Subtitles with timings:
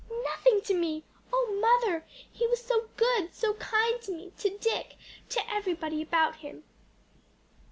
[0.23, 1.03] "Nothing to me!
[1.31, 2.03] O mother!
[2.07, 4.95] he was so good, so kind to me, to Dick,
[5.29, 6.63] to everybody about him.